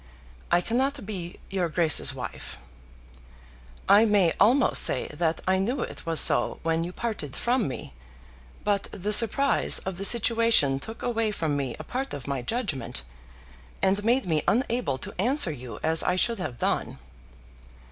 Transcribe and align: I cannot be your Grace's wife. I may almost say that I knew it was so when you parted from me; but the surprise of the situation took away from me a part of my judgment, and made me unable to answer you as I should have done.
I 0.51 0.61
cannot 0.61 1.05
be 1.05 1.39
your 1.51 1.69
Grace's 1.69 2.11
wife. 2.11 2.57
I 3.87 4.03
may 4.03 4.33
almost 4.39 4.81
say 4.81 5.07
that 5.09 5.41
I 5.47 5.59
knew 5.59 5.81
it 5.81 6.07
was 6.07 6.19
so 6.19 6.59
when 6.63 6.83
you 6.83 6.91
parted 6.91 7.35
from 7.35 7.67
me; 7.67 7.93
but 8.63 8.87
the 8.91 9.13
surprise 9.13 9.77
of 9.77 9.97
the 9.97 10.03
situation 10.03 10.79
took 10.79 11.03
away 11.03 11.29
from 11.29 11.55
me 11.55 11.75
a 11.77 11.83
part 11.83 12.15
of 12.15 12.25
my 12.25 12.41
judgment, 12.41 13.03
and 13.79 14.03
made 14.03 14.25
me 14.25 14.41
unable 14.47 14.97
to 14.97 15.13
answer 15.21 15.51
you 15.51 15.77
as 15.83 16.01
I 16.01 16.15
should 16.15 16.39
have 16.39 16.57
done. 16.57 16.97